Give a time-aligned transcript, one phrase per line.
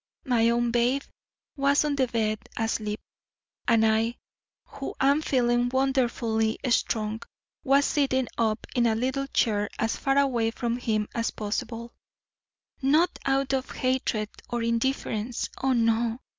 [0.25, 1.03] My own babe
[1.55, 2.99] was on the bed asleep,
[3.67, 4.15] and I,
[4.65, 7.21] who am feeling wonderfully strong,
[7.63, 11.93] was sitting up in a little chair as far away from him as possible,
[12.81, 16.19] not out of hatred or indifference oh, no!